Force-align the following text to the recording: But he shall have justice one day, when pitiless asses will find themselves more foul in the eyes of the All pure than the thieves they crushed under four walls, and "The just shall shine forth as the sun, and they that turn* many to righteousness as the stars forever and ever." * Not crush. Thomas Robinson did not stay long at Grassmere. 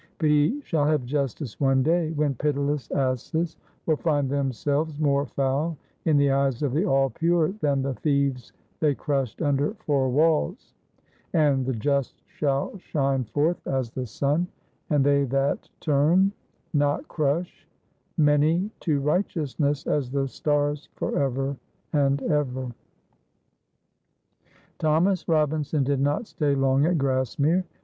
But 0.17 0.29
he 0.31 0.61
shall 0.61 0.85
have 0.87 1.05
justice 1.05 1.59
one 1.59 1.83
day, 1.83 2.09
when 2.13 2.33
pitiless 2.33 2.89
asses 2.89 3.55
will 3.85 3.97
find 3.97 4.27
themselves 4.31 4.99
more 4.99 5.27
foul 5.27 5.77
in 6.05 6.17
the 6.17 6.31
eyes 6.31 6.63
of 6.63 6.73
the 6.73 6.85
All 6.87 7.11
pure 7.11 7.49
than 7.61 7.83
the 7.83 7.93
thieves 7.93 8.51
they 8.79 8.95
crushed 8.95 9.43
under 9.43 9.75
four 9.75 10.09
walls, 10.09 10.73
and 11.33 11.63
"The 11.67 11.75
just 11.75 12.15
shall 12.25 12.75
shine 12.79 13.25
forth 13.25 13.61
as 13.67 13.91
the 13.91 14.07
sun, 14.07 14.47
and 14.89 15.05
they 15.05 15.23
that 15.25 15.69
turn* 15.79 16.31
many 16.73 18.71
to 18.79 19.01
righteousness 19.01 19.85
as 19.85 20.09
the 20.09 20.27
stars 20.27 20.89
forever 20.95 21.55
and 21.93 22.23
ever." 22.23 22.61
* 22.71 22.71
Not 22.71 22.73
crush. 22.73 24.53
Thomas 24.79 25.27
Robinson 25.27 25.83
did 25.83 25.99
not 26.01 26.25
stay 26.25 26.55
long 26.55 26.87
at 26.87 26.97
Grassmere. 26.97 27.65